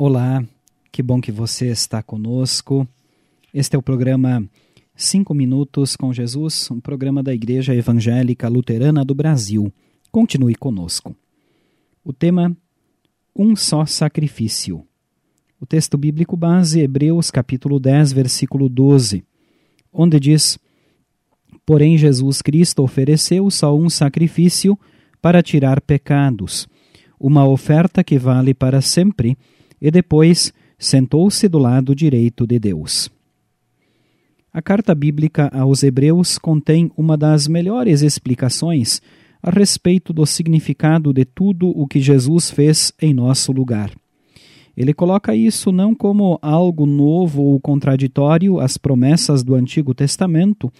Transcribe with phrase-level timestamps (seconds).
[0.00, 0.44] Olá,
[0.92, 2.86] que bom que você está conosco.
[3.52, 4.48] Este é o programa
[4.94, 9.72] Cinco Minutos com Jesus, um programa da Igreja Evangélica Luterana do Brasil.
[10.12, 11.16] Continue conosco.
[12.04, 12.56] O tema
[13.34, 14.86] Um só sacrifício.
[15.60, 19.24] O texto bíblico base, Hebreus capítulo 10, versículo 12,
[19.92, 20.60] onde diz:
[21.66, 24.78] Porém Jesus Cristo ofereceu só um sacrifício
[25.20, 26.68] para tirar pecados,
[27.18, 29.36] uma oferta que vale para sempre
[29.80, 33.10] e depois sentou-se do lado direito de Deus.
[34.52, 39.00] A carta bíblica aos Hebreus contém uma das melhores explicações
[39.42, 43.92] a respeito do significado de tudo o que Jesus fez em nosso lugar.
[44.76, 50.72] Ele coloca isso não como algo novo ou contraditório às promessas do Antigo Testamento,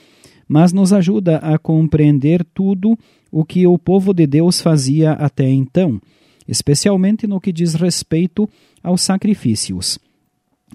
[0.47, 2.97] mas nos ajuda a compreender tudo
[3.31, 6.01] o que o povo de Deus fazia até então
[6.49, 8.49] especialmente no que diz respeito
[8.83, 9.99] aos sacrifícios.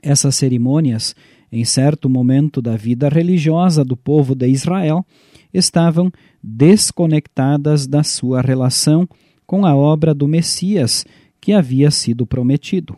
[0.02, 1.16] Essas cerimônias,
[1.52, 5.04] em certo momento da vida religiosa do povo de Israel,
[5.52, 9.08] estavam desconectadas da sua relação
[9.46, 11.06] com a obra do Messias
[11.42, 12.96] que havia sido prometido.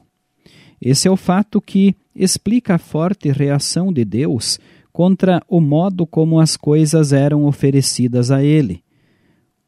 [0.82, 4.60] Esse é o fato que explica a forte reação de Deus
[4.92, 8.84] contra o modo como as coisas eram oferecidas a ele.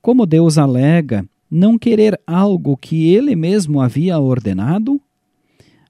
[0.02, 5.00] Como Deus alega não querer algo que ele mesmo havia ordenado?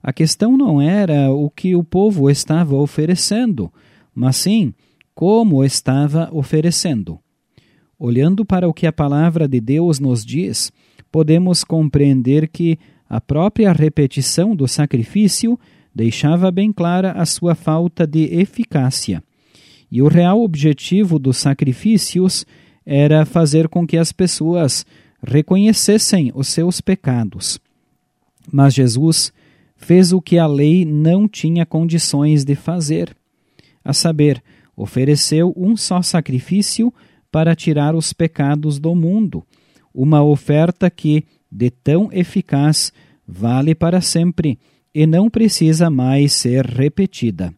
[0.02, 3.72] A questão não era o que o povo estava oferecendo,
[4.14, 4.72] mas sim
[5.14, 7.18] como estava oferecendo.
[7.98, 10.70] Olhando para o que a palavra de Deus nos diz,
[11.10, 15.58] podemos compreender que a própria repetição do sacrifício
[15.92, 19.20] deixava bem clara a sua falta de eficácia.
[19.90, 22.46] E o real objetivo dos sacrifícios
[22.86, 24.86] era fazer com que as pessoas
[25.22, 27.60] reconhecessem os seus pecados.
[28.50, 29.32] Mas Jesus
[29.76, 33.16] fez o que a lei não tinha condições de fazer,
[33.84, 34.42] a saber,
[34.76, 36.92] ofereceu um só sacrifício
[37.30, 39.44] para tirar os pecados do mundo,
[39.94, 42.92] uma oferta que, de tão eficaz,
[43.26, 44.58] vale para sempre
[44.94, 47.52] e não precisa mais ser repetida.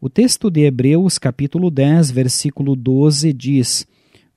[0.00, 3.86] O texto de Hebreus, capítulo 10, versículo 12 diz: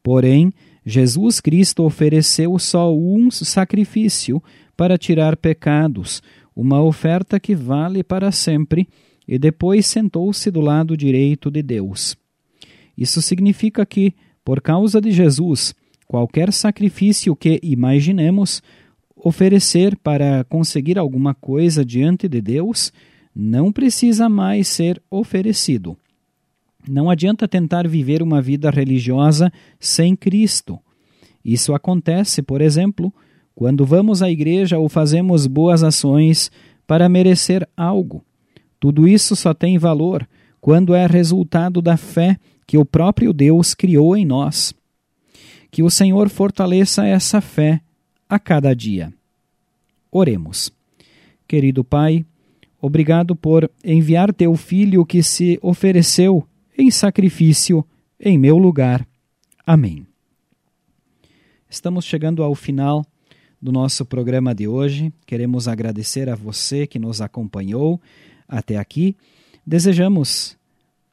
[0.02, 0.52] Porém,
[0.86, 4.42] Jesus Cristo ofereceu só um sacrifício
[4.76, 6.22] para tirar pecados,
[6.56, 8.88] uma oferta que vale para sempre,
[9.28, 12.18] e depois sentou-se do lado direito de Deus.
[12.98, 14.14] Isso significa que,
[14.44, 15.76] por causa de Jesus,
[16.08, 18.64] qualquer sacrifício que imaginemos
[19.16, 22.92] oferecer para conseguir alguma coisa diante de Deus
[23.36, 25.98] não precisa mais ser oferecido.
[26.90, 30.80] Não adianta tentar viver uma vida religiosa sem Cristo.
[31.46, 33.14] Isso acontece, por exemplo,
[33.54, 36.52] quando vamos à igreja ou fazemos boas ações
[36.88, 38.26] para merecer algo.
[38.80, 40.28] Tudo isso só tem valor
[40.60, 44.74] quando é resultado da fé que o próprio Deus criou em nós.
[45.70, 47.82] Que o Senhor fortaleça essa fé
[48.28, 49.14] a cada dia.
[50.12, 50.72] Oremos.
[51.48, 52.26] Querido Pai,
[52.82, 56.48] obrigado por enviar teu Filho que se ofereceu
[56.80, 57.86] em sacrifício
[58.18, 59.06] em meu lugar.
[59.68, 60.08] Amém.
[61.70, 63.06] Estamos chegando ao final
[63.62, 65.12] do nosso programa de hoje.
[65.26, 68.00] Queremos agradecer a você que nos acompanhou
[68.48, 69.16] até aqui.
[69.68, 70.58] Desejamos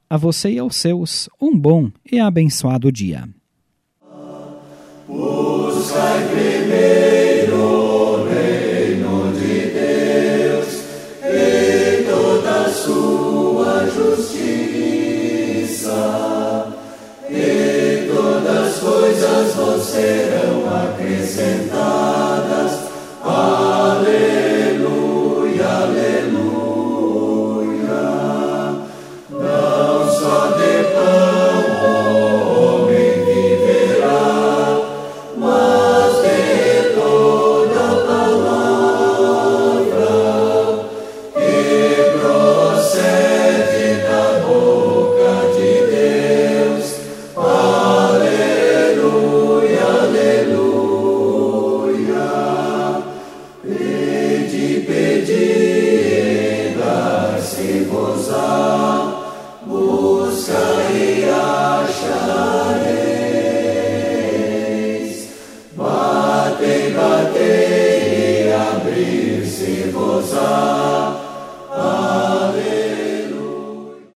[0.08, 3.28] a você e aos seus um bom e abençoado dia.
[6.30, 7.05] Primeiro